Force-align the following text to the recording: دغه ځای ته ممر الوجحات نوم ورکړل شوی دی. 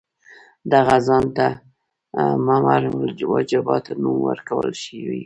دغه 0.73 0.95
ځای 1.07 1.25
ته 1.37 1.47
ممر 2.45 2.83
الوجحات 3.01 3.85
نوم 4.01 4.17
ورکړل 4.27 4.73
شوی 4.83 5.05
دی. 5.17 5.19